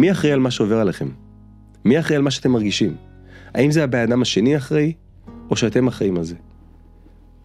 [0.00, 1.08] מי אחראי על מה שעובר עליכם?
[1.84, 2.96] מי אחראי על מה שאתם מרגישים?
[3.54, 4.92] האם זה הבן אדם השני אחראי,
[5.50, 6.34] או שאתם אחראים על זה?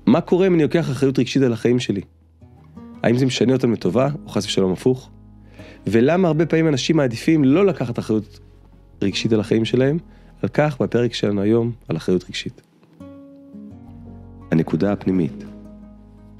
[0.06, 2.02] מה קורה אם אני לוקח אחריות רגשית על החיים שלי?
[3.04, 5.10] האם זה משנה אותם לטובה, או חס ושלום הפוך?
[5.88, 8.40] ולמה הרבה פעמים אנשים מעדיפים לא לקחת אחריות
[9.02, 9.98] רגשית על החיים שלהם?
[10.42, 12.62] על כך בפרק שלנו היום, על אחריות רגשית.
[14.52, 15.44] הנקודה הפנימית,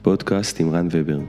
[0.02, 1.20] פודקאסט עם רן ובר.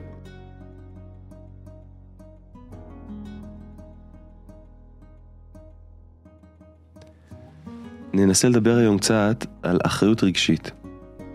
[8.12, 10.70] ננסה לדבר היום קצת על אחריות רגשית.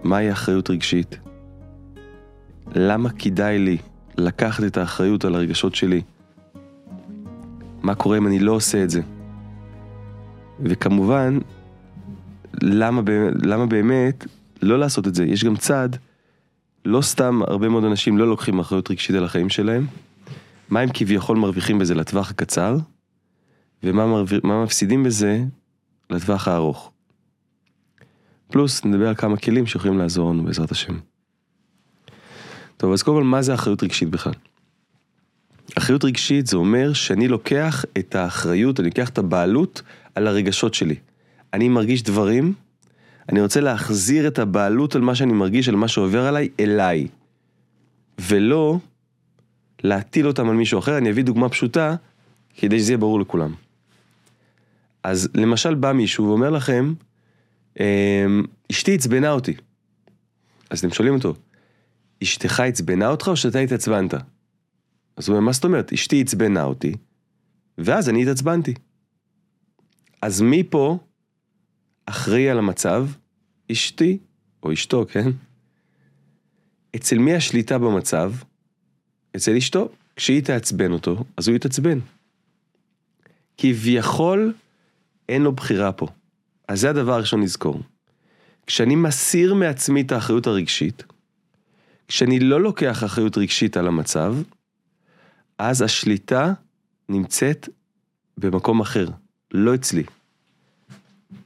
[0.04, 1.20] מהי אחריות רגשית?
[2.76, 3.78] למה כדאי לי
[4.18, 6.02] לקחת את האחריות על הרגשות שלי?
[7.82, 9.02] מה קורה אם אני לא עושה את זה?
[10.60, 11.40] וכמובן,
[12.62, 13.02] למה,
[13.44, 14.26] למה באמת
[14.62, 15.26] לא לעשות את זה?
[15.26, 15.90] יש גם צד,
[16.86, 19.86] לא סתם הרבה מאוד אנשים לא לוקחים אחריות רגשית על החיים שלהם.
[20.70, 22.78] מה הם כביכול מרוויחים בזה לטווח הקצר,
[23.84, 24.24] ומה מרו...
[24.64, 25.44] מפסידים בזה
[26.12, 26.92] לטווח הארוך.
[28.48, 31.00] פלוס נדבר על כמה כלים שיכולים לעזור לנו בעזרת השם.
[32.78, 34.34] טוב, אז קודם כל, מה זה אחריות רגשית בכלל?
[35.78, 39.82] אחריות רגשית זה אומר שאני לוקח את האחריות, אני לוקח את הבעלות
[40.16, 40.96] על הרגשות שלי.
[41.54, 42.54] אני מרגיש דברים,
[43.30, 47.08] אני רוצה להחזיר את הבעלות על מה שאני מרגיש, על מה שעובר עליי, אליי.
[48.20, 48.80] ולא
[49.84, 50.98] להטיל אותם על מישהו אחר.
[50.98, 51.96] אני אביא דוגמה פשוטה,
[52.58, 53.54] כדי שזה יהיה ברור לכולם.
[55.04, 56.94] אז למשל בא מישהו ואומר לכם,
[57.80, 59.54] אמ, אשתי עצבנה אותי.
[60.70, 61.34] אז אתם שואלים אותו,
[62.24, 64.14] אשתך עצבנה אותך או שאתה התעצבנת?
[65.18, 65.94] אז הוא אומר, מה זאת אומרת?
[65.94, 66.94] אשתי עצבנה אותי,
[67.78, 68.74] ואז אני התעצבנתי.
[70.22, 70.98] אז מי פה
[72.06, 73.08] אחראי על המצב?
[73.72, 74.18] אשתי,
[74.64, 75.30] או אשתו, כן?
[76.96, 78.34] אצל מי השליטה במצב?
[79.36, 79.90] אצל אשתו.
[80.16, 82.00] כשהיא תעצבן אותו, אז הוא יתעצבן.
[83.58, 84.54] כביכול,
[85.32, 86.08] אין לו בחירה פה.
[86.68, 87.82] אז זה הדבר הראשון לזכור.
[88.68, 91.04] כשאני מסיר מעצמי את האחריות הרגשית,
[92.08, 94.36] כשאני לא לוקח אחריות רגשית על המצב,
[95.58, 96.54] אז השליטה
[97.10, 97.70] נמצאת
[98.38, 99.08] במקום אחר,
[99.52, 100.04] לא אצלי.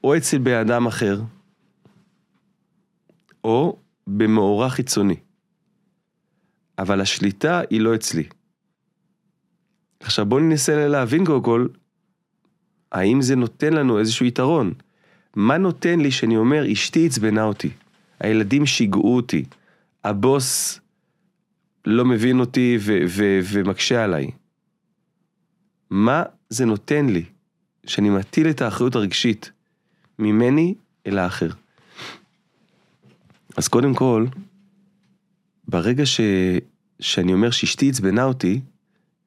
[0.04, 1.22] או אצל בן אדם אחר,
[3.44, 5.16] או במאורע חיצוני.
[6.80, 8.24] אבל השליטה היא לא אצלי.
[10.00, 11.68] עכשיו בואו ננסה להבין קודם כל,
[12.92, 14.74] האם זה נותן לנו איזשהו יתרון?
[15.36, 17.70] מה נותן לי שאני אומר, אשתי עצבנה אותי,
[18.20, 19.46] הילדים שיגעו אותי,
[20.04, 20.80] הבוס
[21.86, 24.32] לא מבין אותי ו- ו- ומקשה עליי.
[25.90, 27.24] מה זה נותן לי
[27.86, 29.52] שאני מטיל את האחריות הרגשית
[30.20, 30.76] ממני
[31.08, 31.50] אל האחר?
[33.58, 34.26] אז קודם כל,
[35.68, 36.22] ברגע ש...
[37.00, 38.62] שאני אומר שאשתי עצבנה אותי,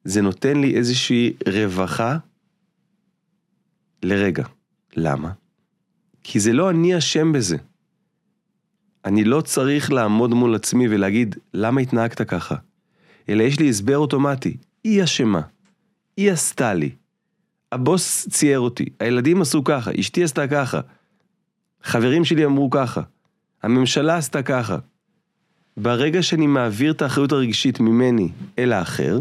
[0.03, 2.17] זה נותן לי איזושהי רווחה
[4.03, 4.43] לרגע.
[4.95, 5.31] למה?
[6.23, 7.57] כי זה לא אני אשם בזה.
[9.05, 12.55] אני לא צריך לעמוד מול עצמי ולהגיד, למה התנהגת ככה?
[13.29, 15.41] אלא יש לי הסבר אוטומטי, היא אשמה,
[16.17, 16.89] היא עשתה לי,
[17.71, 20.79] הבוס צייר אותי, הילדים עשו ככה, אשתי עשתה ככה,
[21.83, 23.01] חברים שלי אמרו ככה,
[23.63, 24.77] הממשלה עשתה ככה.
[25.77, 28.29] ברגע שאני מעביר את האחריות הרגשית ממני
[28.59, 29.19] אל האחר,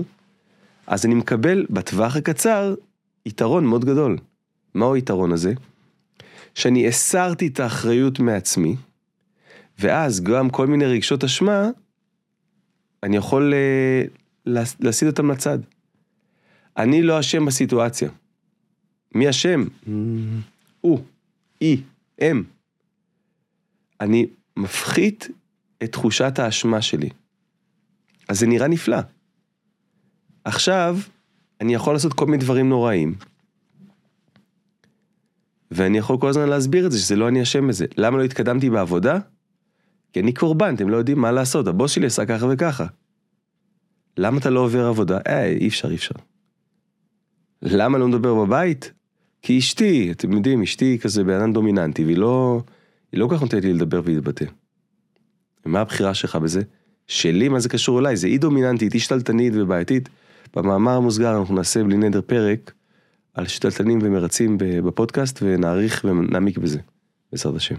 [0.86, 2.74] אז אני מקבל בטווח הקצר
[3.26, 4.18] יתרון מאוד גדול.
[4.74, 5.52] מהו היתרון הזה?
[6.54, 8.76] שאני הסרתי את האחריות מעצמי,
[9.78, 11.68] ואז גם כל מיני רגשות אשמה,
[13.02, 15.58] אני יכול uh, להסיט אותם לצד.
[16.76, 18.10] אני לא אשם בסיטואציה.
[19.14, 19.64] מי אשם?
[20.80, 21.04] הוא,
[21.60, 21.82] היא,
[22.18, 22.44] הם.
[24.00, 25.28] אני מפחית
[25.82, 27.08] את תחושת האשמה שלי.
[28.28, 28.98] אז זה נראה נפלא.
[30.44, 30.98] עכשיו,
[31.60, 33.14] אני יכול לעשות כל מיני דברים נוראים,
[35.70, 37.86] ואני יכול כל הזמן להסביר את זה, שזה לא אני אשם בזה.
[37.96, 39.18] למה לא התקדמתי בעבודה?
[40.12, 42.86] כי אני קורבן, אתם לא יודעים מה לעשות, הבוס שלי עשה ככה וככה.
[44.16, 45.18] למה אתה לא עובר עבודה?
[45.26, 46.14] אה, אי אפשר, אי אפשר.
[47.62, 48.92] למה לא מדבר בבית?
[49.42, 52.62] כי אשתי, אתם יודעים, אשתי כזה בן אדם דומיננטי, והיא לא,
[53.12, 54.44] היא לא כל כך נותנת לי לדבר ולהתבטא.
[55.66, 56.62] ומה הבחירה שלך בזה?
[57.06, 58.16] שלי, מה זה קשור אליי?
[58.16, 60.08] זה אי דומיננטית, אי שתלטנית ובעייתית.
[60.56, 62.72] במאמר המוסגר אנחנו נעשה בלי נדר פרק
[63.38, 66.78] על שתלטנים ומרצים בפודקאסט ונעריך ונעמיק בזה,
[67.32, 67.74] בעזרת השם.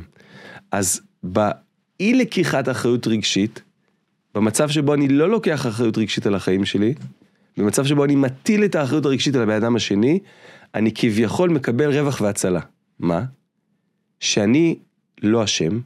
[0.71, 3.61] אז באי לקיחת אחריות רגשית,
[4.35, 6.94] במצב שבו אני לא לוקח אחריות רגשית על החיים שלי,
[7.57, 10.19] במצב שבו אני מטיל את האחריות הרגשית על הבן אדם השני,
[10.75, 12.61] אני כביכול מקבל רווח והצלה.
[13.00, 13.23] מה?
[14.19, 14.79] שאני
[15.23, 15.79] לא אשם,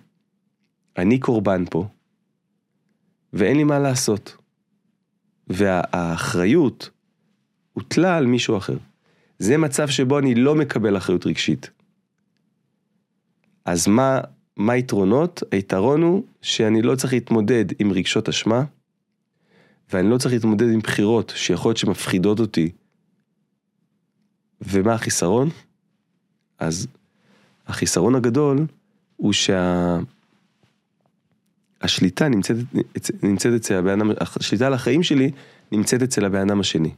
[0.98, 1.88] אני קורבן פה,
[3.34, 4.38] ואין לי מה לעשות.
[5.48, 6.90] והאחריות
[7.74, 8.78] הוטלה על מישהו אחר.
[9.44, 11.70] זה מצב שבו אני לא מקבל אחריות רגשית.
[13.66, 14.22] אז מה,
[14.58, 15.44] מה היתרונות?
[15.52, 18.64] היתרון הוא שאני לא צריך להתמודד עם רגשות אשמה,
[19.94, 22.72] ואני לא צריך להתמודד עם בחירות שיכול להיות שמפחידות אותי.
[24.62, 25.50] ומה החיסרון?
[26.60, 26.88] אז
[27.68, 28.66] החיסרון הגדול
[29.16, 30.06] הוא שהשליטה
[32.26, 32.30] שה...
[32.30, 32.58] נמצאת,
[33.24, 35.32] נמצאת אצל הבן אדם, השליטה על החיים שלי
[35.72, 36.92] נמצאת אצל הבן אדם השני.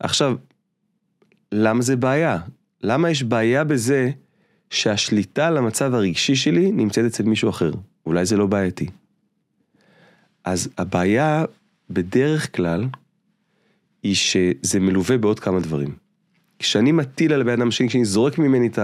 [0.00, 0.36] עכשיו,
[1.52, 2.38] למה זה בעיה?
[2.82, 4.10] למה יש בעיה בזה
[4.70, 7.70] שהשליטה על המצב הרגשי שלי נמצאת אצל מישהו אחר?
[8.06, 8.86] אולי זה לא בעייתי.
[10.44, 11.44] אז הבעיה
[11.90, 12.84] בדרך כלל
[14.02, 15.96] היא שזה מלווה בעוד כמה דברים.
[16.58, 18.78] כשאני מטיל על הבן אדם שלי, כשאני זורק ממני את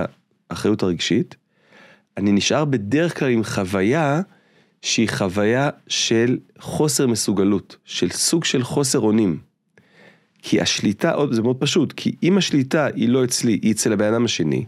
[0.50, 1.36] האחריות הרגשית,
[2.16, 4.20] אני נשאר בדרך כלל עם חוויה
[4.82, 9.38] שהיא חוויה של חוסר מסוגלות, של סוג של חוסר אונים.
[10.46, 14.24] כי השליטה, זה מאוד פשוט, כי אם השליטה היא לא אצלי, היא אצל הבן אדם
[14.24, 14.64] השני,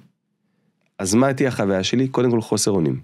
[0.99, 2.08] אז מה תהיה החוויה שלי?
[2.08, 3.00] קודם כל חוסר אונים.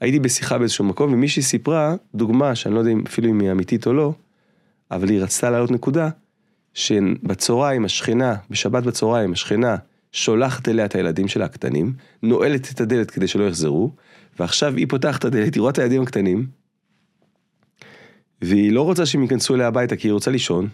[0.00, 3.92] הייתי בשיחה באיזשהו מקום ומישהי סיפרה דוגמה שאני לא יודע אפילו אם היא אמיתית או
[3.92, 4.12] לא,
[4.90, 6.08] אבל היא רצתה להעלות נקודה,
[6.74, 9.76] שבצהריים השכנה, בשבת בצהריים השכנה
[10.12, 11.92] שולחת אליה את הילדים שלה הקטנים,
[12.22, 13.92] נועלת את הדלת כדי שלא יחזרו,
[14.38, 16.46] ועכשיו היא פותחת את הדלת, היא רואה את הילדים הקטנים,
[18.42, 20.68] והיא לא רוצה שהם ייכנסו אליה הביתה כי היא רוצה לישון,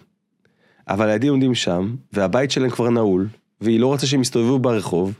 [0.87, 3.27] אבל הילדים עומדים שם, והבית שלהם כבר נעול,
[3.61, 5.13] והיא לא רוצה שהם יסתובבו ברחוב,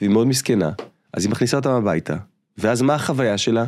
[0.00, 0.70] והיא מאוד מסכנה,
[1.12, 2.16] אז היא מכניסה אותם הביתה,
[2.58, 3.64] ואז מה החוויה שלה?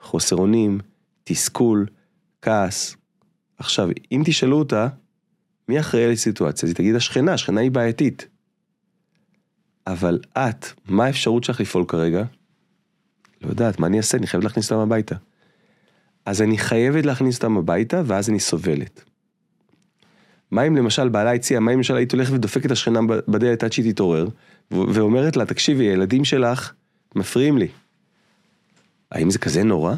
[0.00, 0.80] חוסר אונים,
[1.24, 1.86] תסכול,
[2.42, 2.96] כעס.
[3.58, 4.88] עכשיו, אם תשאלו אותה,
[5.68, 6.66] מי אחראי על הסיטואציה?
[6.66, 8.28] אז היא תגיד השכנה, השכנה היא בעייתית.
[9.86, 12.24] אבל את, מה האפשרות שלך לפעול כרגע?
[13.42, 14.18] לא יודעת, מה אני אעשה?
[14.18, 15.14] אני חייבת להכניס אותם הביתה.
[16.26, 19.09] אז אני חייבת להכניס אותם הביתה, ואז אני סובלת.
[20.50, 23.72] מה אם למשל בעלה הציעה, מה אם למשל היית הולכת ודופקת את השכנה בדלת עד
[23.72, 24.26] שהיא תתעורר,
[24.70, 26.72] ואומרת לה, תקשיבי, הילדים שלך
[27.16, 27.68] מפריעים לי.
[29.12, 29.94] האם זה כזה נורא?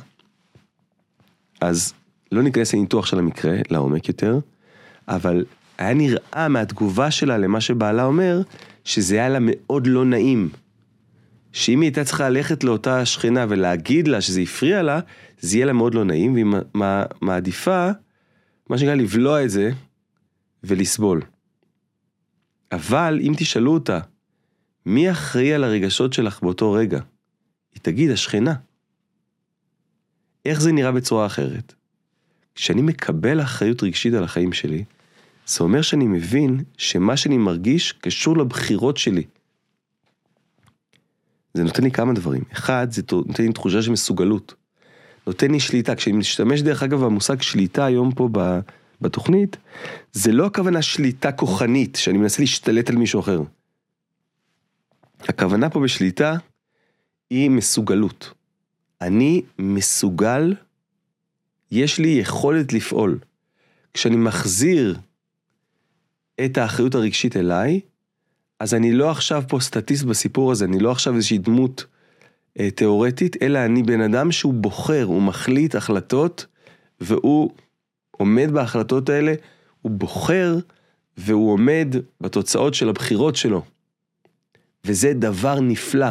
[1.60, 1.94] אז
[2.32, 4.38] לא ניכנס לניתוח של המקרה, לעומק יותר,
[5.08, 5.44] אבל
[5.78, 8.42] היה נראה מהתגובה שלה למה שבעלה אומר,
[8.84, 10.48] שזה היה לה מאוד לא נעים.
[11.52, 15.00] שאם היא הייתה צריכה ללכת לאותה שכנה ולהגיד לה שזה הפריע לה,
[15.40, 16.46] זה יהיה לה מאוד לא נעים, והיא
[17.20, 17.90] מעדיפה,
[18.70, 19.70] מה שנקרא, לבלוע את זה
[20.64, 21.22] ולסבול.
[22.72, 24.00] אבל אם תשאלו אותה,
[24.86, 27.00] מי אחראי על הרגשות שלך באותו רגע?
[27.74, 28.54] היא תגיד, השכנה.
[30.44, 31.74] איך זה נראה בצורה אחרת?
[32.54, 34.84] כשאני מקבל אחריות רגשית על החיים שלי,
[35.46, 39.24] זה אומר שאני מבין שמה שאני מרגיש קשור לבחירות שלי.
[41.54, 42.42] זה נותן לי כמה דברים.
[42.52, 44.54] אחד, זה נותן לי תחושה של מסוגלות.
[45.26, 45.94] נותן לי שליטה.
[45.94, 48.28] כשאני משתמש דרך אגב במושג שליטה היום פה
[49.02, 49.56] בתוכנית,
[50.12, 53.42] זה לא הכוונה שליטה כוחנית, שאני מנסה להשתלט על מישהו אחר.
[55.20, 56.36] הכוונה פה בשליטה
[57.30, 58.32] היא מסוגלות.
[59.00, 60.54] אני מסוגל,
[61.70, 63.18] יש לי יכולת לפעול.
[63.94, 64.98] כשאני מחזיר
[66.44, 67.80] את האחריות הרגשית אליי,
[68.60, 71.84] אז אני לא עכשיו פה סטטיסט בסיפור הזה, אני לא עכשיו איזושהי דמות
[72.60, 76.46] אה, תיאורטית, אלא אני בן אדם שהוא בוחר, הוא מחליט החלטות,
[77.00, 77.50] והוא
[78.16, 79.34] עומד בהחלטות האלה,
[79.82, 80.58] הוא בוחר
[81.16, 83.62] והוא עומד בתוצאות של הבחירות שלו.
[84.84, 86.10] וזה דבר נפלא.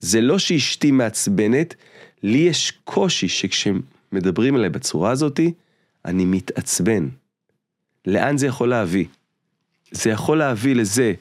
[0.00, 1.74] זה לא שאשתי מעצבנת,
[2.22, 5.52] לי יש קושי שכשמדברים עליי בצורה הזאתי,
[6.04, 7.08] אני מתעצבן.
[8.06, 9.04] לאן זה יכול להביא?
[9.90, 11.12] זה יכול להביא לזה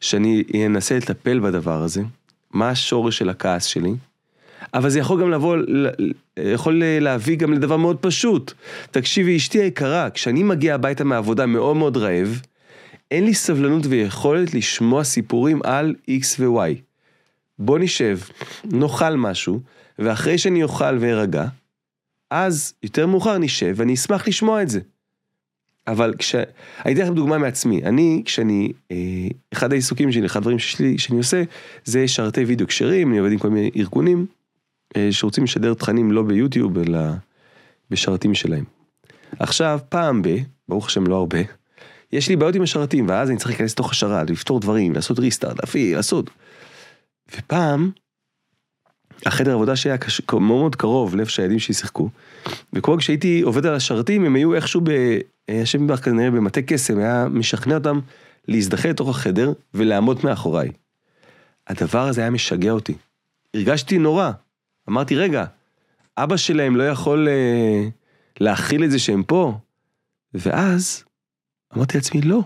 [0.00, 2.02] שאני אנסה לטפל בדבר הזה,
[2.50, 3.92] מה השורש של הכעס שלי,
[4.74, 5.56] אבל זה יכול גם לבוא,
[6.36, 8.52] יכול להביא גם לדבר מאוד פשוט.
[8.90, 12.40] תקשיבי, אשתי היקרה, כשאני מגיע הביתה מהעבודה מאוד מאוד רעב,
[13.10, 16.74] אין לי סבלנות ויכולת לשמוע סיפורים על X ו-Y.
[17.58, 18.18] בוא נשב,
[18.64, 19.60] נאכל משהו,
[19.98, 21.44] ואחרי שאני אוכל וארגע,
[22.30, 24.80] אז יותר מאוחר נשב ואני אשמח לשמוע את זה.
[25.86, 26.34] אבל כש...
[26.84, 28.96] אני אתן לכם דוגמה מעצמי, אני, כשאני, אה,
[29.52, 31.42] אחד העיסוקים שלי, אחד הדברים שלי, שאני עושה,
[31.84, 34.26] זה שרתי וידאו כשרים, אני עובד עם כל מיני ארגונים,
[35.10, 36.98] שרוצים לשדר תכנים לא ביוטיוב, אלא
[37.90, 38.64] בשרתים שלהם.
[39.38, 40.36] עכשיו, פעם ב,
[40.68, 41.38] ברוך השם לא הרבה,
[42.12, 45.60] יש לי בעיות עם השרתים, ואז אני צריך להיכנס לתוך השרת, לפתור דברים, לעשות ריסטארט,
[45.60, 46.30] להפעיל, לעשות.
[47.36, 47.90] ופעם,
[49.26, 50.20] החדר עבודה שהיה קש...
[50.32, 52.08] מאוד מאוד קרוב לאיפה שהילדים שלי שיחקו,
[52.72, 54.90] וכל כשהייתי עובד על השרתים, הם היו איכשהו ב...
[55.50, 58.00] ישב בערך כנראה במטה קסם, היה משכנע אותם
[58.48, 60.70] להזדחל לתוך החדר ולעמוד מאחוריי.
[61.66, 62.94] הדבר הזה היה משגע אותי.
[63.54, 64.30] הרגשתי נורא.
[64.88, 65.44] אמרתי, רגע,
[66.16, 67.88] אבא שלהם לא יכול אה,
[68.40, 69.58] להכיל את זה שהם פה?
[70.34, 71.04] ואז
[71.76, 72.40] אמרתי לעצמי, לא.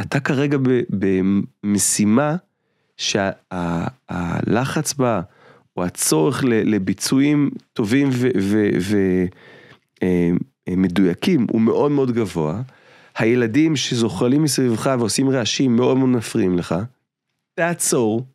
[0.00, 0.58] אתה כרגע
[0.90, 2.36] במשימה
[2.96, 5.20] שהלחץ בה,
[5.76, 8.10] או הצורך לביצועים טובים
[10.68, 12.62] ומדויקים הוא מאוד מאוד גבוה.
[13.18, 16.74] הילדים שזוחלים מסביבך ועושים רעשים מאוד מאוד מפריעים לך,
[17.54, 18.26] תעצור,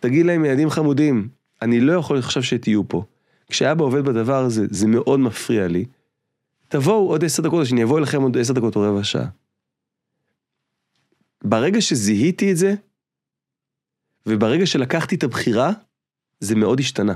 [0.00, 1.28] תגיד להם ילדים חמודים,
[1.64, 3.04] אני לא יכול עכשיו שתהיו פה.
[3.48, 5.84] כשאבא עובד בדבר הזה, זה מאוד מפריע לי.
[6.68, 9.26] תבואו עוד עשר דקות, שאני אבוא אליכם עוד עשר דקות או רבע שעה.
[11.44, 12.74] ברגע שזיהיתי את זה,
[14.26, 15.70] וברגע שלקחתי את הבחירה,
[16.40, 17.14] זה מאוד השתנה.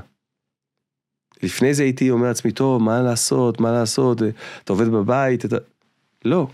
[1.43, 4.23] לפני זה הייתי אומר לעצמי, טוב, מה לעשות, מה לעשות,
[4.65, 5.57] אתה עובד בבית, אתה...
[6.25, 6.49] לא.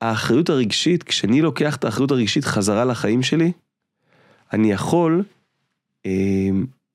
[0.00, 3.52] האחריות הרגשית, כשאני לוקח את האחריות הרגשית חזרה לחיים שלי,
[4.52, 5.22] אני יכול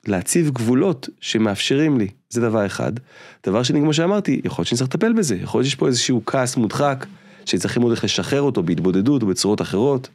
[0.07, 2.91] להציב גבולות שמאפשרים לי, זה דבר אחד.
[3.45, 6.21] דבר שני, כמו שאמרתי, יכול להיות שאני צריך לטפל בזה, יכול להיות שיש פה איזשהו
[6.25, 7.05] כעס מודחק,
[7.45, 10.09] שצריכים עוד איך לשחרר אותו בהתבודדות או בצורות אחרות,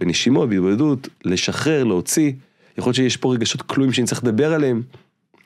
[0.00, 2.32] בנשימות, בהתבודדות, לשחרר, להוציא.
[2.78, 4.82] יכול להיות שיש פה רגשות כלואים שאני צריך לדבר עליהם.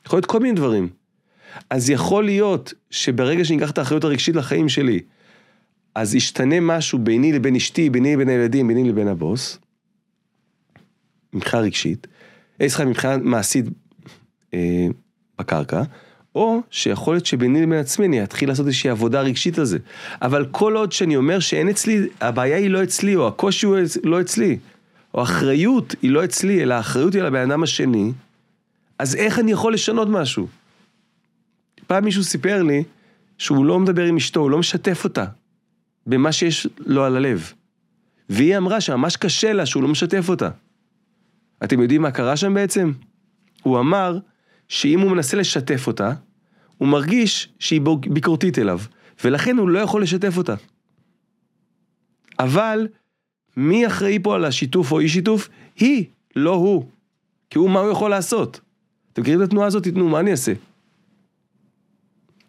[0.07, 0.89] יכול להיות כל מיני דברים.
[1.71, 5.01] אז יכול להיות שברגע שאני אקח את האחריות הרגשית לחיים שלי,
[5.95, 9.59] אז ישתנה משהו ביני לבין אשתי, ביני לבין הילדים, ביני לבין הבוס,
[11.33, 12.07] מבחינה רגשית,
[12.61, 13.67] סליחה, מבחינה מעשית
[14.55, 14.87] אה,
[15.39, 15.83] בקרקע,
[16.35, 19.79] או שיכול להיות שביני לבין עצמי אני אתחיל לעשות איזושהי עבודה רגשית על זה.
[20.23, 24.21] אבל כל עוד שאני אומר שאין אצלי, הבעיה היא לא אצלי, או הקושי הוא לא
[24.21, 24.59] אצלי,
[25.15, 28.13] או האחריות היא לא אצלי, אלא האחריות היא על הבן אדם השני,
[28.99, 30.47] אז איך אני יכול לשנות משהו?
[31.87, 32.85] פעם מישהו סיפר לי
[33.39, 35.25] שהוא לא מדבר עם אשתו, הוא לא משתף אותה
[36.07, 37.53] במה שיש לו על הלב.
[38.29, 40.51] והיא אמרה שממש קשה לה שהוא לא משתף אותה.
[41.65, 42.93] אתם יודעים מה קרה שם בעצם?
[43.63, 44.19] הוא אמר
[44.69, 46.13] שאם הוא מנסה לשתף אותה,
[46.79, 48.81] הוא מרגיש שהיא ביקורתית אליו,
[49.25, 50.55] ולכן הוא לא יכול לשתף אותה.
[52.39, 52.89] אבל
[53.57, 55.49] מי אחראי פה על השיתוף או אי שיתוף?
[55.77, 56.05] היא,
[56.37, 56.91] לא הוא.
[57.51, 58.61] כי הוא, מה הוא יכול לעשות?
[59.13, 59.85] אתם מכירים את התנועה הזאת?
[59.85, 60.53] תתנו, מה אני אעשה?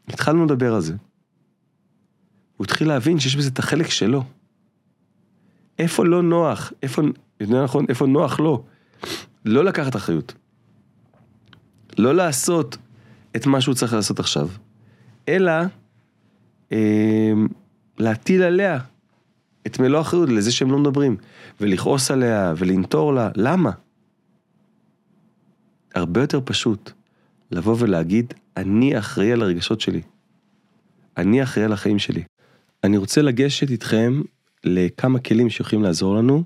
[0.07, 0.93] התחלנו לדבר על זה.
[2.57, 4.23] הוא התחיל להבין שיש בזה את החלק שלו.
[5.79, 6.73] איפה לא נוח?
[6.83, 7.01] איפה,
[7.39, 8.39] יותר נכון, איפה נוח?
[8.39, 8.63] לא
[9.45, 10.33] לקחת אחריות.
[11.97, 12.77] לא לעשות
[13.35, 14.49] את מה שהוא צריך לעשות עכשיו,
[15.27, 15.51] אלא
[16.71, 17.31] אה,
[17.97, 18.79] להטיל עליה
[19.67, 21.17] את מלוא האחריות לזה שהם לא מדברים,
[21.61, 23.71] ולכעוס עליה ולנטור לה, למה?
[25.95, 26.91] הרבה יותר פשוט
[27.51, 30.01] לבוא ולהגיד, אני אחראי על הרגשות שלי.
[31.17, 32.23] אני אחראי על החיים שלי.
[32.83, 34.21] אני רוצה לגשת איתכם
[34.63, 36.43] לכמה כלים שיכולים לעזור לנו,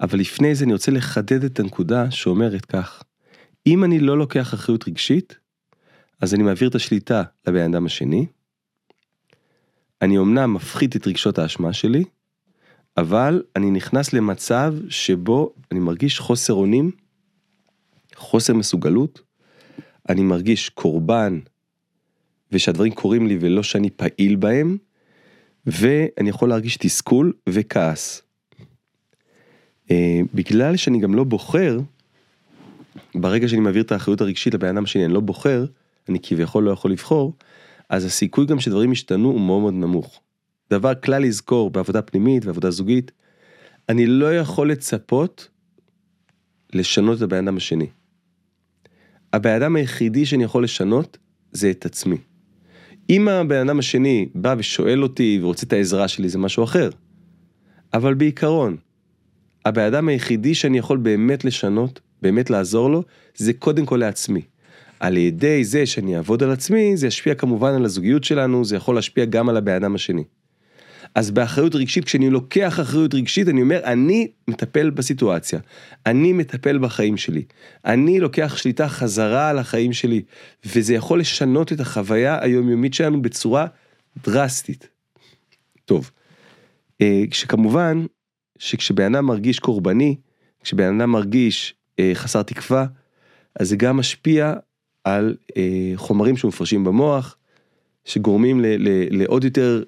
[0.00, 3.02] אבל לפני זה אני רוצה לחדד את הנקודה שאומרת כך,
[3.66, 5.38] אם אני לא לוקח אחריות רגשית,
[6.20, 8.26] אז אני מעביר את השליטה לבן אדם השני,
[10.02, 12.04] אני אמנם מפחית את רגשות האשמה שלי,
[12.96, 16.90] אבל אני נכנס למצב שבו אני מרגיש חוסר אונים,
[18.14, 19.22] חוסר מסוגלות,
[20.08, 21.40] אני מרגיש קורבן,
[22.52, 24.76] ושהדברים קורים לי ולא שאני פעיל בהם,
[25.66, 28.23] ואני יכול להרגיש תסכול וכעס.
[29.88, 29.92] Uh,
[30.34, 31.78] בגלל שאני גם לא בוחר,
[33.14, 35.64] ברגע שאני מעביר את האחריות הרגשית לבן אדם שלי, אני לא בוחר,
[36.08, 37.32] אני כביכול לא יכול לבחור,
[37.88, 40.20] אז הסיכוי גם שדברים ישתנו הוא מאוד מאוד נמוך.
[40.70, 43.12] דבר כלל לזכור בעבודה פנימית ועבודה זוגית,
[43.88, 45.48] אני לא יכול לצפות
[46.72, 47.86] לשנות את הבן אדם השני.
[49.32, 51.18] הבן אדם היחידי שאני יכול לשנות
[51.52, 52.16] זה את עצמי.
[53.10, 56.90] אם הבן אדם השני בא ושואל אותי ורוצה את העזרה שלי זה משהו אחר.
[57.94, 58.76] אבל בעיקרון,
[59.64, 63.02] הבן אדם היחידי שאני יכול באמת לשנות, באמת לעזור לו,
[63.36, 64.42] זה קודם כל לעצמי.
[65.00, 68.94] על ידי זה שאני אעבוד על עצמי, זה ישפיע כמובן על הזוגיות שלנו, זה יכול
[68.94, 70.24] להשפיע גם על הבן אדם השני.
[71.14, 75.60] אז באחריות רגשית, כשאני לוקח אחריות רגשית, אני אומר, אני מטפל בסיטואציה,
[76.06, 77.42] אני מטפל בחיים שלי,
[77.84, 80.22] אני לוקח שליטה חזרה על החיים שלי,
[80.64, 83.66] וזה יכול לשנות את החוויה היומיומית שלנו בצורה
[84.24, 84.88] דרסטית.
[85.84, 86.10] טוב,
[87.00, 88.04] אה, כשכמובן,
[88.58, 90.16] שכשבן אדם מרגיש קורבני,
[90.60, 92.86] כשבן אדם מרגיש אה, חסר תקווה,
[93.60, 94.54] אז זה גם משפיע
[95.04, 97.36] על אה, חומרים שמופרשים במוח,
[98.04, 98.88] שגורמים ל, ל,
[99.22, 99.82] לעוד יותר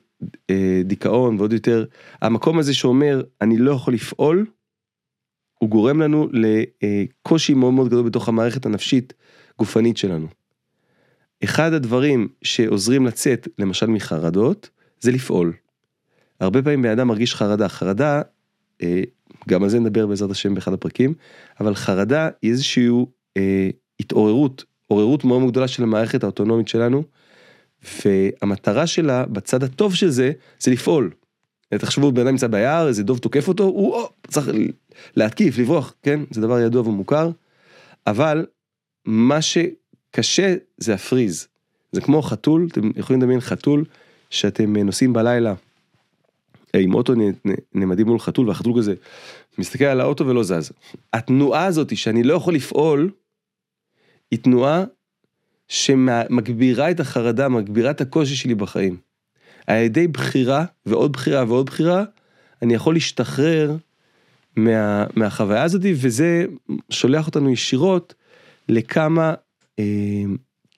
[0.51, 1.85] אה, דיכאון ועוד יותר,
[2.23, 4.47] המקום הזה שאומר אני לא יכול לפעול,
[5.59, 9.13] הוא גורם לנו לקושי מאוד מאוד גדול בתוך המערכת הנפשית
[9.59, 10.27] גופנית שלנו.
[11.45, 14.71] אחד הדברים שעוזרים לצאת למשל מחרדות
[15.01, 15.53] זה לפעול.
[16.41, 18.23] הרבה פעמים בן אדם מרגיש חרדה, חרדה, אה,
[19.49, 21.15] גם על זה נדבר בעזרת השם באחד הפרקים,
[21.61, 22.89] אבל חרדה היא איזושהי
[23.37, 27.03] אה, התעוררות, עוררות מאוד מאוד גדולה של המערכת האוטונומית שלנו,
[28.05, 31.11] והמטרה שלה בצד הטוב של זה, זה לפעול.
[31.75, 34.49] תחשבו בן אדם נמצא ביער, איזה דוב תוקף אותו, הוא או, צריך
[35.17, 36.21] להתקיף, לברוח, כן?
[36.31, 37.31] זה דבר ידוע ומוכר.
[38.07, 38.47] אבל
[39.05, 41.49] מה שקשה זה הפריז.
[41.93, 43.85] זה כמו חתול, אתם יכולים לדמיין חתול
[44.31, 45.55] שאתם נוסעים בלילה
[46.81, 47.13] עם אוטו
[47.75, 48.95] נעמדים מול חתול והחתול כזה
[49.59, 50.73] מסתכל על האוטו ולא זז.
[51.13, 53.11] התנועה הזאת שאני לא יכול לפעול,
[54.31, 54.85] היא תנועה
[55.69, 58.97] שמגבירה את החרדה, מגבירה את הקושי שלי בחיים.
[59.67, 62.05] על ידי בחירה ועוד בחירה ועוד בחירה,
[62.63, 63.77] אני יכול להשתחרר
[64.57, 66.47] מה, מהחוויה הזאת, וזה
[66.91, 68.15] שולח אותנו ישירות
[68.69, 69.35] לכמה
[69.79, 69.85] אה,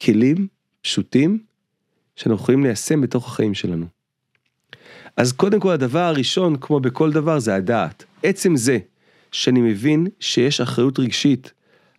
[0.02, 0.46] כלים
[0.82, 1.38] פשוטים
[2.16, 3.97] שאנחנו יכולים ליישם בתוך החיים שלנו.
[5.18, 8.04] אז קודם כל הדבר הראשון, כמו בכל דבר, זה הדעת.
[8.22, 8.78] עצם זה
[9.32, 11.52] שאני מבין שיש אחריות רגשית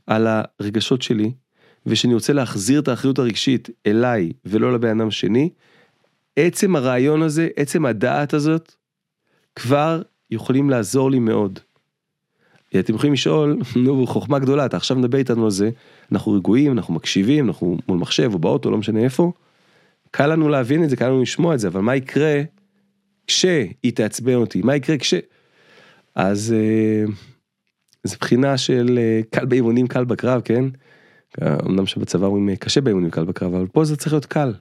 [0.07, 0.27] על
[0.59, 1.31] הרגשות שלי,
[1.85, 5.49] ושאני רוצה להחזיר את האחריות הרגשית אליי ולא לבן אדם שני,
[6.35, 8.73] עצם הרעיון הזה, עצם הדעת הזאת,
[9.55, 11.59] כבר יכולים לעזור לי מאוד.
[12.79, 15.69] אתם יכולים לשאול, נו, חוכמה גדולה, אתה עכשיו מדבר איתנו על זה,
[16.11, 19.31] אנחנו רגועים, אנחנו מקשיבים, אנחנו מול מחשב או באוטו, לא משנה איפה.
[20.11, 22.41] קל לנו להבין את זה, קל לנו לשמוע את זה, אבל מה יקרה
[23.29, 24.61] כשהיא תעצבן אותי?
[24.61, 25.13] מה יקרה כש...
[26.15, 27.03] אז אה,
[28.03, 30.65] זה בחינה של אה, קל באימונים, קל בקרב, כן?
[31.41, 34.53] אמנם שבצבא אומרים קשה באימונים, קל בקרב, אבל פה זה צריך להיות קל.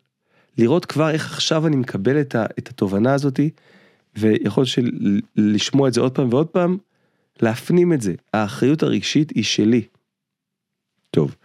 [0.58, 3.50] לראות כבר איך עכשיו אני מקבל את, ה, את התובנה הזאתי,
[4.16, 4.90] ויכול להיות
[5.36, 6.76] שלשמוע את זה עוד פעם ועוד פעם,
[7.42, 8.14] להפנים את זה.
[8.34, 9.82] האחריות הרגשית היא שלי.
[11.10, 11.36] טוב,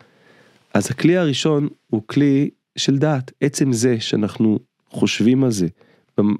[0.73, 3.31] אז הכלי הראשון הוא כלי של דעת.
[3.41, 5.67] עצם זה שאנחנו חושבים על זה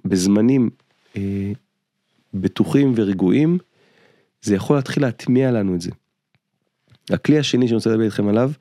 [0.06, 0.70] בזמנים
[1.18, 1.51] אה,
[2.34, 3.58] בטוחים ורגועים,
[4.42, 5.92] זה יכול להתחיל להטמיע לנו את זה.
[7.10, 8.51] הכלי השני שאני רוצה לדבר איתכם עליו,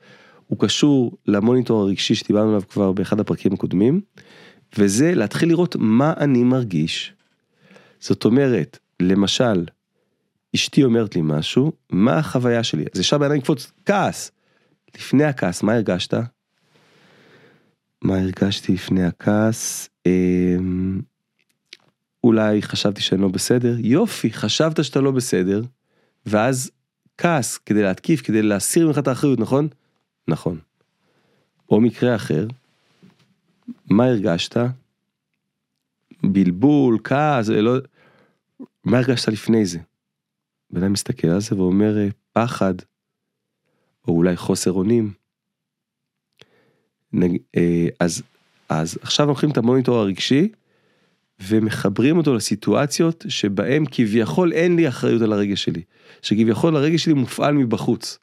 [0.47, 4.01] הוא קשור למוניטור הרגשי שדיברנו עליו כבר באחד הפרקים הקודמים,
[4.77, 7.13] וזה להתחיל לראות מה אני מרגיש.
[7.99, 9.65] זאת אומרת, למשל,
[10.55, 12.85] אשתי אומרת לי משהו, מה החוויה שלי?
[12.93, 14.31] אז ישר בעיניים קפוץ, כעס.
[14.95, 16.13] לפני הכעס, מה הרגשת?
[18.03, 19.89] מה הרגשתי לפני הכעס?
[20.05, 21.01] אמ...
[22.23, 23.75] אולי חשבתי שאני לא בסדר?
[23.79, 25.61] יופי, חשבת שאתה לא בסדר,
[26.25, 26.71] ואז
[27.17, 29.67] כעס כדי להתקיף, כדי להסיר ממך את האחריות, נכון?
[30.27, 30.59] נכון.
[31.71, 32.47] או מקרה אחר,
[33.89, 34.57] מה הרגשת?
[36.23, 37.77] בלבול, כעס, לא...
[38.83, 39.79] מה הרגשת לפני זה?
[40.69, 41.95] בן אדם מסתכל על זה ואומר
[42.33, 42.73] פחד,
[44.07, 45.13] או אולי חוסר אונים.
[47.57, 48.23] אה, אז,
[48.69, 50.47] אז עכשיו לוקחים את המוניטור הרגשי
[51.47, 55.81] ומחברים אותו לסיטואציות שבהם כביכול אין לי אחריות על הרגש שלי.
[56.21, 58.19] שכביכול הרגש שלי מופעל מבחוץ.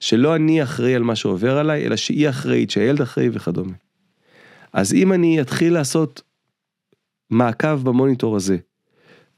[0.00, 3.72] שלא אני אחראי על מה שעובר עליי, אלא שהיא אחראית, שהילד אחראי וכדומה.
[4.72, 6.22] אז אם אני אתחיל לעשות
[7.30, 8.56] מעקב במוניטור הזה,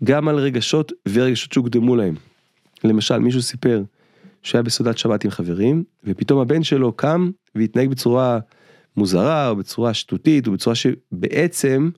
[0.04, 2.14] גם על רגשות ורגשות שהוקדמו להם.
[2.84, 3.82] למשל, מישהו סיפר
[4.42, 8.38] שהיה בסעודת שבת עם חברים, ופתאום הבן שלו קם והתנהג בצורה
[8.96, 11.90] מוזרה, או בצורה שטותית, או בצורה שבעצם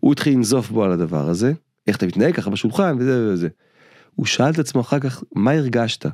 [0.00, 1.52] הוא התחיל לנזוף בו על הדבר הזה,
[1.86, 3.48] איך אתה מתנהג ככה בשולחן וזה וזה.
[4.14, 6.06] הוא שאל את עצמו אחר כך, מה הרגשת?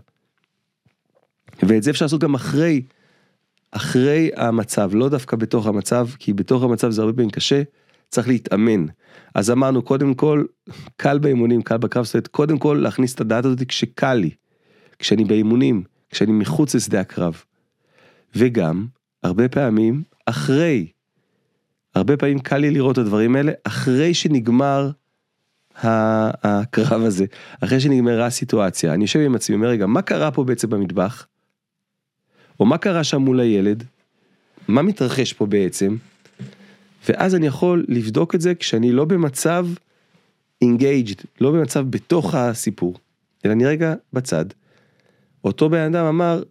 [1.63, 2.83] ואת זה אפשר לעשות גם אחרי,
[3.71, 7.63] אחרי המצב, לא דווקא בתוך המצב, כי בתוך המצב זה הרבה פעמים קשה,
[8.09, 8.87] צריך להתאמן.
[9.35, 10.45] אז אמרנו, קודם כל,
[10.97, 14.31] קל באימונים, קל בקרב, זאת אומרת, קודם כל להכניס את הדעת הזאת כשקל לי,
[14.99, 17.43] כשאני באימונים, כשאני מחוץ לשדה הקרב.
[18.37, 18.87] וגם,
[19.23, 20.87] הרבה פעמים, אחרי.
[21.95, 24.91] הרבה פעמים קל לי לראות את הדברים האלה, אחרי שנגמר
[25.75, 27.25] הקרב הזה,
[27.61, 28.95] אחרי שנגמרה הסיטואציה.
[28.95, 31.27] אני יושב עם עצמי, אומר, רגע, מה קרה פה בעצם במטבח?
[32.61, 33.85] או מה קרה שם מול הילד?
[34.69, 35.97] מה מתרחש פה בעצם?
[37.09, 39.67] ואז אני יכול לבדוק את זה כשאני לא במצב
[40.65, 42.95] engaged, לא במצב בתוך הסיפור,
[43.45, 44.45] אלא אני רגע בצד.
[45.45, 46.43] אותו בן אדם אמר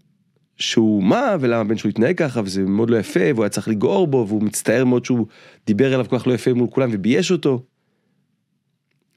[0.58, 4.08] שהוא מה ולמה הבן שלו התנהג ככה וזה מאוד לא יפה והוא היה צריך לגעור
[4.08, 5.28] בו והוא מצטער מאוד שהוא
[5.65, 7.63] דיבר אליו כל כך לא יפה מול כולם ובייש אותו.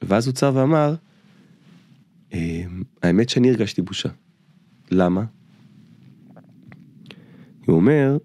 [0.02, 0.94] ואז הוא צר ואמר,
[2.32, 4.08] אמ, האמת שאני הרגשתי בושה.
[4.90, 5.24] למה?
[7.66, 8.16] הוא אומר,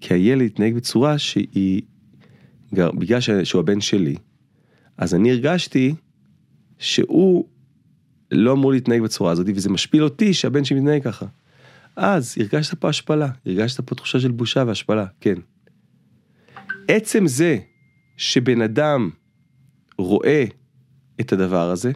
[0.00, 1.82] כי הילד התנהג בצורה שהיא
[2.72, 4.16] בגלל שהוא הבן שלי,
[4.96, 5.94] אז אני הרגשתי
[6.78, 7.44] שהוא
[8.30, 11.26] לא אמור להתנהג בצורה הזאת, וזה משפיל אותי שהבן שלי מתנהג ככה.
[12.00, 15.34] אז הרגשת פה השפלה, הרגשת פה תחושה של בושה והשפלה, כן.
[16.88, 17.58] עצם זה
[18.16, 19.10] שבן אדם
[19.98, 20.44] רואה
[21.20, 21.92] את הדבר הזה,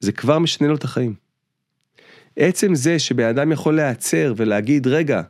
[0.00, 1.14] זה כבר משנה לו את החיים.
[2.36, 5.22] עצם זה שבן אדם יכול להיעצר ולהגיד, רגע,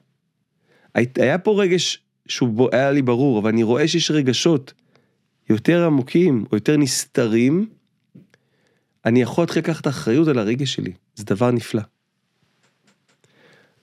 [0.94, 4.72] היה פה רגש שהוא היה לי ברור, אבל אני רואה שיש רגשות
[5.50, 7.68] יותר עמוקים או יותר נסתרים,
[9.04, 11.82] אני יכול להתחיל לקחת אחריות על הרגש שלי, זה דבר נפלא.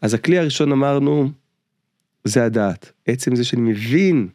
[0.06, 1.30] אז הכלי הראשון אמרנו,
[2.24, 2.92] זה הדעת.
[3.06, 4.28] עצם זה שאני מבין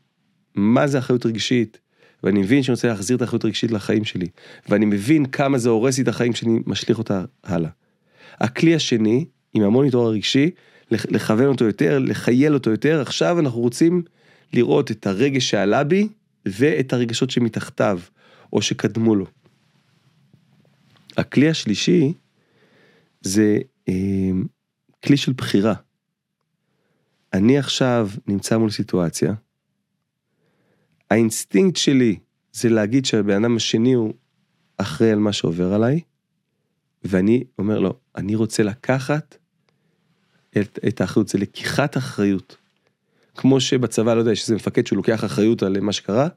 [0.55, 1.79] מה זה אחריות רגשית,
[2.23, 4.27] ואני מבין שאני רוצה להחזיר את האחריות הרגשית לחיים שלי,
[4.69, 7.71] ואני מבין כמה זה הורס לי את החיים שאני משליך אותה הלאה.
[8.41, 10.51] הכלי השני, עם המוניטור הרגשי,
[10.91, 14.03] לכוון אותו יותר, לחייל אותו יותר, עכשיו אנחנו רוצים
[14.53, 16.09] לראות את הרגש שעלה בי,
[16.47, 18.01] ואת הרגשות שמתחתיו,
[18.53, 19.27] או שקדמו לו.
[21.17, 22.13] הכלי השלישי,
[23.21, 24.31] זה אה,
[25.05, 25.75] כלי של בחירה.
[27.33, 29.35] אני עכשיו נמצא מול סיטואציה,
[31.11, 32.19] האינסטינקט שלי
[32.53, 34.15] זה להגיד שהבן אדם השני הוא
[34.77, 36.01] אחראי על מה שעובר עליי,
[37.05, 39.37] ואני אומר לו, אני רוצה לקחת
[40.59, 42.57] את, את האחריות, זה לקיחת אחריות.
[43.35, 46.29] כמו שבצבא, לא יודע, יש איזה מפקד שהוא לוקח אחריות על מה שקרה,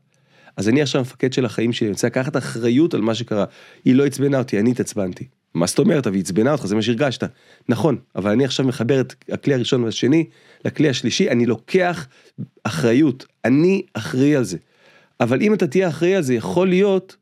[0.57, 3.45] אז אני עכשיו מפקד של החיים שלי, אני רוצה לקחת אחריות על מה שקרה.
[3.85, 5.27] היא לא עצבנה אותי, אני התעצבנתי.
[5.53, 7.23] מה זאת אומרת, אבל היא עצבנה אותך, זה מה שהרגשת.
[7.69, 10.25] נכון, אבל אני עכשיו מחבר את הכלי הראשון והשני
[10.65, 12.07] לכלי השלישי, אני לוקח
[12.63, 14.57] אחריות, אני אחראי על זה.
[15.19, 17.15] אבל אם אתה תהיה אחראי על זה, יכול להיות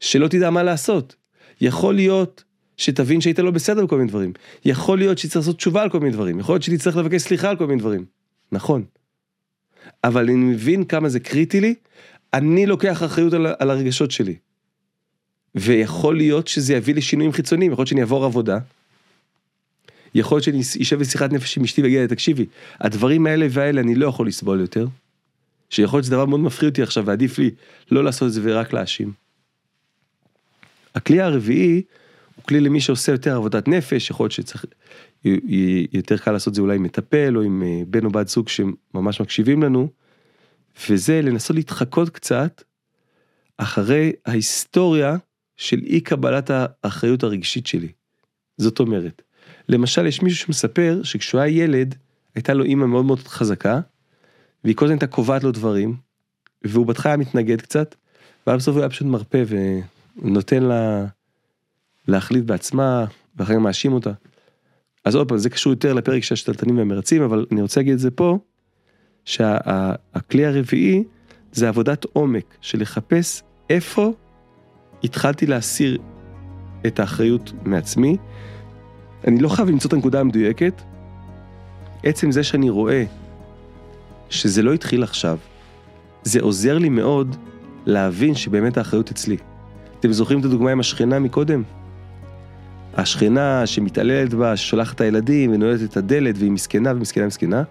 [0.00, 1.16] שלא תדע מה לעשות.
[1.60, 2.44] יכול להיות
[2.76, 4.32] שתבין שהיית לא בסדר בכל מיני דברים.
[4.64, 6.38] יכול להיות שתצטרך לעשות תשובה על כל מיני דברים.
[6.40, 8.04] יכול להיות שתצטרך לבקש סליחה על כל מיני דברים.
[8.52, 8.84] נכון.
[10.04, 11.74] אבל אני מבין כמה זה קריטי לי,
[12.34, 14.36] אני לוקח אחריות על, על הרגשות שלי.
[15.54, 18.58] ויכול להיות שזה יביא לשינויים חיצוניים, יכול להיות שאני אעבור עבודה.
[20.14, 22.46] יכול להיות שאני אשב בשיחת נפש עם אשתי ואגיד תקשיבי,
[22.80, 24.86] הדברים האלה והאלה אני לא יכול לסבול יותר.
[25.70, 27.50] שיכול להיות שזה דבר מאוד מפחיד אותי עכשיו ועדיף לי
[27.90, 29.12] לא לעשות את זה ורק להאשים.
[30.94, 31.82] הכלי הרביעי
[32.36, 34.64] הוא כלי למי שעושה יותר עבודת נפש, יכול להיות שצריך,
[35.92, 39.20] יותר קל לעשות זה אולי עם מטפל או עם אה, בן או בת זוג שממש
[39.20, 39.88] מקשיבים לנו,
[40.88, 42.62] וזה לנסות להתחקות קצת
[43.58, 45.16] אחרי ההיסטוריה
[45.60, 47.88] של אי קבלת האחריות הרגשית שלי.
[48.58, 49.22] זאת אומרת,
[49.68, 51.94] למשל יש מישהו שמספר שכשהוא היה ילד,
[52.34, 53.80] הייתה לו אימא מאוד מאוד חזקה,
[54.64, 55.96] והיא כל הזמן הייתה קובעת לו דברים,
[56.64, 57.94] והוא בהתחלה מתנגד קצת,
[58.46, 59.44] ואז בסוף הוא היה פשוט מרפא
[60.16, 61.06] ונותן לה
[62.08, 63.04] להחליט בעצמה,
[63.36, 64.12] ואחר כך מאשים אותה.
[65.04, 67.98] אז עוד פעם, זה קשור יותר לפרק של השתלטנים והמרצים, אבל אני רוצה להגיד את
[67.98, 68.38] זה פה,
[69.24, 71.04] שהכלי שה, הרביעי
[71.52, 74.12] זה עבודת עומק, של לחפש איפה
[75.04, 75.98] התחלתי להסיר
[76.86, 78.16] את האחריות מעצמי.
[79.26, 80.82] אני לא חייב למצוא את הנקודה המדויקת.
[82.02, 83.04] עצם זה שאני רואה
[84.30, 85.38] שזה לא התחיל עכשיו,
[86.22, 87.36] זה עוזר לי מאוד
[87.86, 89.36] להבין שבאמת האחריות אצלי.
[90.00, 91.62] אתם זוכרים את הדוגמה עם השכנה מקודם?
[92.94, 97.62] השכנה שמתעללת בה, ששולחת את הילדים ונועלת את הדלת והיא מסכנה ומסכנה ומסכנה,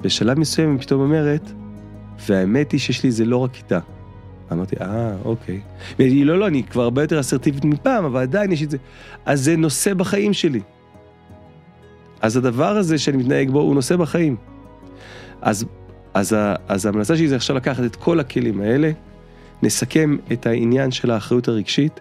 [0.00, 1.50] בשלב מסוים היא פתאום אומרת,
[2.28, 3.78] והאמת היא שיש לי זה לא רק איתה.
[4.52, 5.60] אמרתי, אה, אוקיי.
[5.98, 8.76] והיא לא, לא, אני כבר הרבה יותר אסרטיבית מפעם, אבל עדיין יש את זה.
[9.24, 10.60] אז זה נושא בחיים שלי.
[12.20, 14.36] אז הדבר הזה שאני מתנהג בו הוא נושא בחיים.
[15.42, 15.64] אז,
[16.14, 16.36] אז,
[16.68, 18.90] אז ההמלצה שלי זה עכשיו לקחת את כל הכלים האלה,
[19.62, 22.00] נסכם את העניין של האחריות הרגשית,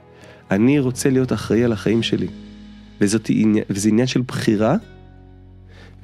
[0.51, 2.27] אני רוצה להיות אחראי על החיים שלי.
[3.01, 3.31] וזאת,
[3.69, 4.75] וזה עניין של בחירה,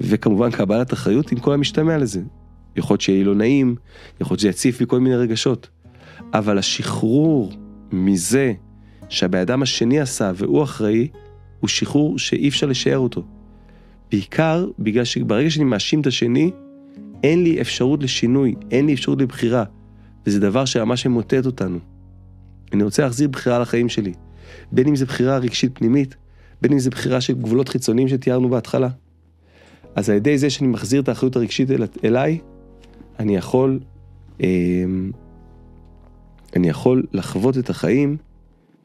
[0.00, 2.20] וכמובן קבלת אחריות עם כל המשתמע לזה.
[2.76, 3.76] יכול להיות שיהיה לא נעים,
[4.20, 5.68] יכול להיות שזה יציף בי כל מיני רגשות.
[6.34, 7.52] אבל השחרור
[7.92, 8.52] מזה
[9.08, 11.08] שהבן אדם השני עשה והוא אחראי,
[11.60, 13.22] הוא שחרור שאי אפשר לשער אותו.
[14.10, 16.50] בעיקר בגלל שברגע שאני מאשים את השני,
[17.22, 19.64] אין לי אפשרות לשינוי, אין לי אפשרות לבחירה,
[20.26, 21.78] וזה דבר שממש ממוטט אותנו.
[22.72, 24.12] אני רוצה להחזיר בחירה לחיים שלי,
[24.72, 26.16] בין אם זה בחירה רגשית פנימית,
[26.62, 28.88] בין אם זה בחירה של גבולות חיצוניים שתיארנו בהתחלה.
[29.94, 32.38] אז על ידי זה שאני מחזיר את האחריות הרגשית אל, אליי,
[33.18, 33.80] אני יכול,
[34.42, 34.46] אה,
[36.56, 38.16] אני יכול לחוות את החיים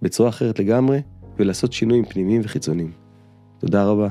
[0.01, 1.01] בצורה אחרת לגמרי
[1.37, 2.91] ולעשות שינויים פנימיים וחיצוניים.
[3.59, 4.07] תודה רבה.